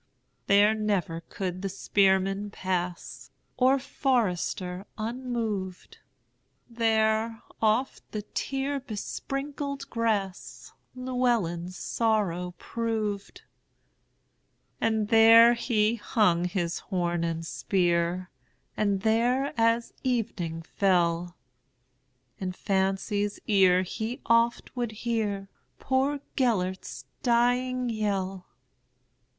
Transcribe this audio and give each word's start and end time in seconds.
There 0.47 0.73
never 0.73 1.21
could 1.29 1.61
the 1.61 1.69
spearman 1.69 2.49
pass, 2.49 3.29
Or 3.55 3.77
forester, 3.77 4.87
unmoved; 4.97 5.99
There 6.67 7.43
oft 7.61 8.09
the 8.11 8.23
tear 8.23 8.79
besprinkled 8.79 9.87
grassLlewelyn's 9.91 11.77
sorrow 11.77 12.55
proved. 12.57 13.43
And 14.81 15.09
there 15.09 15.53
he 15.53 15.97
hung 15.97 16.45
his 16.45 16.79
horn 16.79 17.23
and 17.23 17.45
spear, 17.45 18.31
And 18.75 19.01
there, 19.01 19.53
as 19.55 19.93
evening 20.01 20.63
fell, 20.63 21.37
In 22.39 22.53
fancy's 22.53 23.39
ear 23.45 23.83
he 23.83 24.19
oft 24.25 24.75
would 24.75 24.93
hearPoor 25.05 26.21
Gêlert's 26.35 27.05
dying 27.21 27.89
yell. 27.91 28.47